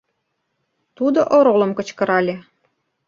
[0.97, 2.35] Тудо оролым кычкырале.